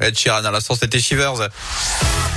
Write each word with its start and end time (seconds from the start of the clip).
Ed 0.00 0.16
Sheeran 0.18 0.44
à 0.44 0.50
l'instant, 0.50 0.74
c'était 0.80 1.00
Shivers. 1.00 1.48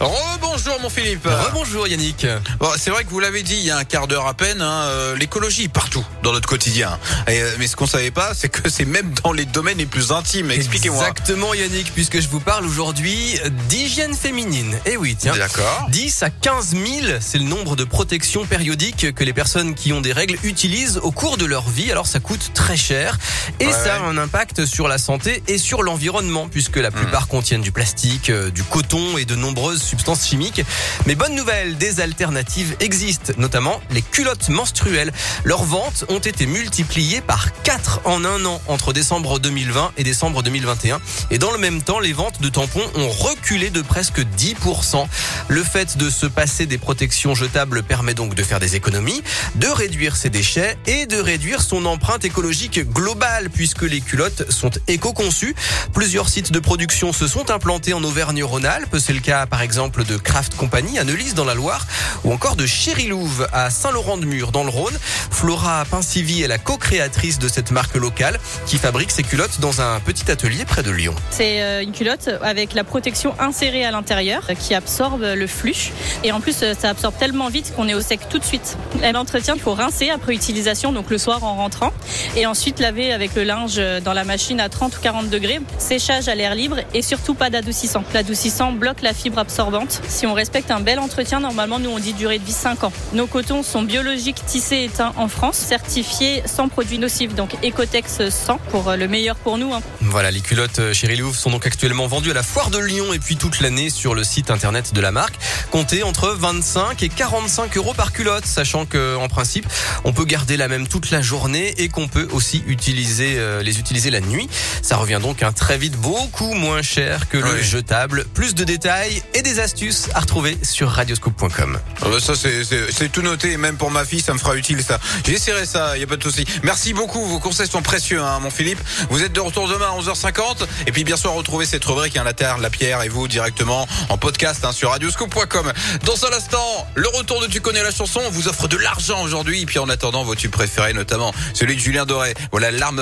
Rebonjour 0.00 0.80
mon 0.80 0.90
Philippe. 0.90 1.26
Rebonjour 1.26 1.86
Yannick. 1.86 2.26
Bon, 2.58 2.68
c'est 2.76 2.90
vrai 2.90 3.04
que 3.04 3.10
vous 3.10 3.20
l'avez 3.20 3.42
dit 3.42 3.54
il 3.56 3.64
y 3.64 3.70
a 3.70 3.76
un 3.76 3.84
quart 3.84 4.08
d'heure 4.08 4.26
à 4.26 4.34
peine, 4.34 4.60
hein, 4.60 4.86
euh, 4.88 5.16
l'écologie 5.16 5.68
partout 5.68 6.04
dans 6.24 6.32
notre 6.32 6.48
quotidien. 6.48 6.98
Et, 7.28 7.40
euh, 7.40 7.50
mais 7.58 7.68
ce 7.68 7.76
qu'on 7.76 7.86
savait 7.86 8.10
pas, 8.10 8.34
c'est 8.34 8.48
que 8.48 8.68
c'est 8.68 8.84
même 8.84 9.12
dans 9.22 9.32
les 9.32 9.44
domaines 9.44 9.78
les 9.78 9.86
plus 9.86 10.10
intimes. 10.10 10.50
Expliquez-moi. 10.50 10.98
Exactement 11.00 11.54
Yannick, 11.54 11.92
puisque 11.94 12.20
je 12.20 12.28
vous 12.28 12.40
parle 12.40 12.66
aujourd'hui 12.66 13.38
d'hygiène 13.68 14.14
féminine. 14.14 14.76
Eh 14.86 14.96
oui, 14.96 15.16
tiens. 15.18 15.36
D'accord. 15.36 15.86
10 15.90 16.22
à 16.24 16.30
15 16.30 16.70
000, 16.70 16.84
c'est 17.20 17.38
le 17.38 17.44
nombre 17.44 17.76
de 17.76 17.84
protections 17.84 18.44
périodiques 18.46 19.14
que 19.14 19.24
les 19.24 19.32
personnes 19.32 19.74
qui 19.74 19.92
ont 19.92 20.00
des 20.00 20.12
règles 20.12 20.38
utilisent 20.42 20.98
au 21.02 21.12
cours 21.12 21.36
de 21.36 21.44
leur 21.44 21.68
vie. 21.68 21.90
Alors 21.92 22.06
ça 22.08 22.18
coûte 22.18 22.50
très 22.52 22.76
cher 22.76 23.16
et 23.60 23.66
Ouais, 23.66 23.72
ça 23.72 23.94
a 23.96 24.00
ouais. 24.00 24.06
un 24.08 24.18
impact 24.18 24.64
sur 24.66 24.88
la 24.88 24.98
santé 24.98 25.42
et 25.46 25.56
sur 25.58 25.82
l'environnement, 25.84 26.48
puisque 26.48 26.76
la 26.76 26.90
plupart 26.90 27.28
contiennent 27.44 27.60
du 27.60 27.72
plastique, 27.72 28.30
euh, 28.30 28.50
du 28.50 28.62
coton 28.62 29.18
et 29.18 29.26
de 29.26 29.34
nombreuses 29.34 29.82
substances 29.82 30.26
chimiques. 30.26 30.62
Mais 31.04 31.14
bonne 31.14 31.34
nouvelle, 31.34 31.76
des 31.76 32.00
alternatives 32.00 32.74
existent, 32.80 33.34
notamment 33.36 33.82
les 33.90 34.00
culottes 34.00 34.48
menstruelles. 34.48 35.12
Leurs 35.44 35.64
ventes 35.64 36.06
ont 36.08 36.20
été 36.20 36.46
multipliées 36.46 37.20
par 37.20 37.48
4 37.62 38.00
en 38.06 38.24
un 38.24 38.46
an 38.46 38.62
entre 38.66 38.94
décembre 38.94 39.38
2020 39.40 39.92
et 39.98 40.04
décembre 40.04 40.42
2021. 40.42 41.02
Et 41.30 41.36
dans 41.36 41.50
le 41.52 41.58
même 41.58 41.82
temps, 41.82 42.00
les 42.00 42.14
ventes 42.14 42.40
de 42.40 42.48
tampons 42.48 42.80
ont 42.94 43.10
reculé 43.10 43.68
de 43.68 43.82
presque 43.82 44.20
10%. 44.20 45.06
Le 45.48 45.62
fait 45.62 45.98
de 45.98 46.08
se 46.08 46.24
passer 46.24 46.64
des 46.64 46.78
protections 46.78 47.34
jetables 47.34 47.82
permet 47.82 48.14
donc 48.14 48.34
de 48.34 48.42
faire 48.42 48.58
des 48.58 48.74
économies, 48.74 49.22
de 49.56 49.68
réduire 49.68 50.16
ses 50.16 50.30
déchets 50.30 50.78
et 50.86 51.04
de 51.04 51.18
réduire 51.18 51.60
son 51.60 51.84
empreinte 51.84 52.24
écologique 52.24 52.90
globale 52.90 53.50
puisque 53.50 53.82
les 53.82 54.00
culottes 54.00 54.50
sont 54.50 54.70
éco-conçues. 54.88 55.54
Plusieurs 55.92 56.30
sites 56.30 56.50
de 56.50 56.58
production 56.58 57.12
se 57.12 57.28
sont 57.28 57.33
implantés 57.42 57.94
en 57.94 58.04
Auvergne-Rhône-Alpes. 58.04 58.96
C'est 58.98 59.12
le 59.12 59.20
cas 59.20 59.46
par 59.46 59.60
exemple 59.60 60.04
de 60.04 60.16
Craft 60.16 60.54
Company 60.56 60.98
à 60.98 61.04
Neuilly 61.04 61.34
dans 61.34 61.44
la 61.44 61.54
Loire 61.54 61.86
ou 62.22 62.32
encore 62.32 62.54
de 62.54 62.64
Chérilouve 62.64 63.48
à 63.52 63.70
Saint-Laurent-de-Mur 63.70 64.52
dans 64.52 64.62
le 64.62 64.70
Rhône. 64.70 64.96
Flora 65.30 65.84
Pincivi 65.90 66.42
est 66.42 66.48
la 66.48 66.58
co-créatrice 66.58 67.38
de 67.38 67.48
cette 67.48 67.72
marque 67.72 67.96
locale 67.96 68.38
qui 68.66 68.78
fabrique 68.78 69.10
ses 69.10 69.24
culottes 69.24 69.60
dans 69.60 69.80
un 69.80 69.98
petit 70.00 70.30
atelier 70.30 70.64
près 70.64 70.82
de 70.82 70.90
Lyon. 70.90 71.14
C'est 71.30 71.60
euh, 71.60 71.82
une 71.82 71.92
culotte 71.92 72.30
avec 72.40 72.72
la 72.72 72.84
protection 72.84 73.34
insérée 73.40 73.84
à 73.84 73.90
l'intérieur 73.90 74.46
qui 74.58 74.74
absorbe 74.74 75.22
le 75.22 75.46
flux. 75.46 75.92
Et 76.22 76.30
en 76.30 76.40
plus, 76.40 76.62
euh, 76.62 76.74
ça 76.78 76.90
absorbe 76.90 77.16
tellement 77.18 77.48
vite 77.48 77.72
qu'on 77.74 77.88
est 77.88 77.94
au 77.94 78.00
sec 78.00 78.20
tout 78.30 78.38
de 78.38 78.44
suite. 78.44 78.78
Et 79.02 79.12
L'entretien, 79.12 79.54
il 79.56 79.60
faut 79.60 79.74
rincer 79.74 80.10
après 80.10 80.34
utilisation, 80.34 80.92
donc 80.92 81.10
le 81.10 81.18
soir 81.18 81.42
en 81.42 81.56
rentrant. 81.56 81.92
Et 82.36 82.46
ensuite 82.46 82.78
laver 82.78 83.12
avec 83.12 83.34
le 83.34 83.44
linge 83.44 83.74
euh, 83.78 84.00
dans 84.00 84.12
la 84.12 84.24
machine 84.24 84.60
à 84.60 84.68
30 84.68 84.96
ou 84.96 85.00
40 85.00 85.30
degrés. 85.30 85.60
Séchage 85.78 86.28
à 86.28 86.34
l'air 86.34 86.54
libre 86.54 86.78
et 86.94 87.02
surtout 87.02 87.23
pas 87.32 87.48
d'adoucissant. 87.48 88.04
L'adoucissant 88.12 88.72
bloque 88.72 89.00
la 89.00 89.14
fibre 89.14 89.38
absorbante. 89.38 90.02
Si 90.08 90.26
on 90.26 90.34
respecte 90.34 90.70
un 90.70 90.80
bel 90.80 90.98
entretien, 90.98 91.40
normalement, 91.40 91.78
nous 91.78 91.88
on 91.88 91.98
dit 91.98 92.12
durée 92.12 92.38
de 92.38 92.44
vie 92.44 92.52
5 92.52 92.84
ans. 92.84 92.92
Nos 93.14 93.26
cotons 93.26 93.62
sont 93.62 93.82
biologiques, 93.82 94.44
tissés 94.44 94.84
et 94.84 94.88
teints 94.90 95.14
en 95.16 95.28
France, 95.28 95.56
certifiés 95.56 96.42
sans 96.44 96.68
produits 96.68 96.98
nocifs, 96.98 97.34
donc 97.34 97.54
Ecotex 97.64 98.28
100 98.28 98.58
pour 98.70 98.90
euh, 98.90 98.96
le 98.96 99.08
meilleur 99.08 99.36
pour 99.36 99.56
nous. 99.56 99.72
hein. 99.72 99.80
Voilà, 100.02 100.30
les 100.30 100.40
culottes 100.40 100.80
euh, 100.80 100.92
chez 100.92 101.14
Louvre 101.16 101.36
sont 101.36 101.50
donc 101.50 101.66
actuellement 101.66 102.06
vendues 102.08 102.32
à 102.32 102.34
la 102.34 102.42
foire 102.42 102.70
de 102.70 102.78
Lyon 102.78 103.12
et 103.14 103.18
puis 103.20 103.36
toute 103.36 103.60
l'année 103.60 103.88
sur 103.88 104.14
le 104.14 104.24
site 104.24 104.50
internet 104.50 104.92
de 104.92 105.00
la 105.00 105.12
marque. 105.12 105.36
Comptez 105.70 106.02
entre 106.02 106.30
25 106.30 107.02
et 107.04 107.08
45 107.08 107.76
euros 107.76 107.94
par 107.94 108.12
culotte, 108.12 108.44
sachant 108.44 108.84
que 108.84 109.16
en 109.16 109.28
principe, 109.28 109.66
on 110.04 110.12
peut 110.12 110.24
garder 110.24 110.56
la 110.56 110.66
même 110.66 110.88
toute 110.88 111.10
la 111.12 111.22
journée 111.22 111.74
et 111.78 111.88
qu'on 111.88 112.08
peut 112.08 112.28
aussi 112.32 112.64
utiliser 112.66 113.34
euh, 113.36 113.62
les 113.62 113.78
utiliser 113.78 114.10
la 114.10 114.20
nuit. 114.20 114.48
Ça 114.82 114.96
revient 114.96 115.20
donc 115.22 115.42
un 115.44 115.52
très 115.52 115.78
vite 115.78 115.96
beaucoup 115.96 116.52
moins 116.54 116.82
cher 116.82 117.13
que 117.28 117.38
le 117.38 117.44
Oui. 117.54 117.62
jetable. 117.62 118.24
Plus 118.34 118.54
de 118.54 118.64
détails 118.64 119.22
et 119.34 119.42
des 119.42 119.58
astuces 119.60 120.08
à 120.14 120.20
retrouver 120.20 120.58
sur 120.62 120.90
radioscope.com. 120.90 121.78
Ah 122.02 122.06
bah 122.08 122.20
ça 122.20 122.34
c'est 122.36 123.08
tout 123.12 123.22
noté, 123.22 123.52
et 123.52 123.56
même 123.56 123.76
pour 123.76 123.90
ma 123.90 124.04
fille 124.04 124.20
ça 124.20 124.32
me 124.34 124.38
fera 124.38 124.56
utile 124.56 124.82
ça. 124.82 124.98
J'essaierai 125.26 125.66
ça, 125.66 125.96
y 125.98 126.02
a 126.02 126.06
pas 126.06 126.16
de 126.16 126.22
souci. 126.22 126.44
Merci 126.62 126.92
beaucoup, 126.92 127.24
vos 127.24 127.38
conseils 127.38 127.68
sont 127.68 127.82
précieux 127.82 128.20
hein, 128.20 128.38
mon 128.40 128.50
Philippe. 128.50 128.80
Vous 129.10 129.22
êtes 129.22 129.32
de 129.32 129.40
retour 129.40 129.68
demain 129.68 129.86
à 129.86 130.00
11h50 130.00 130.66
et 130.86 130.92
puis 130.92 131.04
bien 131.04 131.16
sûr 131.16 131.32
retrouver 131.32 131.66
cette 131.66 131.84
rubrique 131.84 132.16
hein, 132.16 132.24
la 132.24 132.32
terre, 132.32 132.58
la 132.58 132.70
pierre 132.70 133.02
et 133.02 133.08
vous 133.08 133.28
directement 133.28 133.86
en 134.08 134.18
podcast 134.18 134.64
hein, 134.64 134.72
sur 134.72 134.90
radioscope.com. 134.90 135.72
Dans 136.04 136.24
un 136.26 136.32
instant, 136.32 136.86
le 136.94 137.08
retour 137.08 137.40
de 137.40 137.46
tu 137.46 137.60
connais 137.60 137.82
la 137.82 137.90
chanson, 137.90 138.20
on 138.26 138.30
vous 138.30 138.48
offre 138.48 138.68
de 138.68 138.76
l'argent 138.76 139.22
aujourd'hui 139.22 139.62
et 139.62 139.66
puis 139.66 139.78
en 139.78 139.88
attendant 139.88 140.24
vos 140.24 140.34
tubes 140.34 140.50
préférés 140.50 140.92
notamment 140.92 141.32
celui 141.54 141.76
de 141.76 141.80
Julien 141.80 142.04
Doré. 142.06 142.34
Voilà 142.52 142.70
l'arme 142.70 142.92